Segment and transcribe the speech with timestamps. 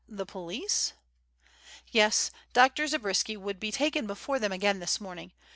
[0.09, 0.93] The police?"
[1.91, 2.87] "Yes, Dr.
[2.87, 5.31] Zabriskie would be taken before them again this morning.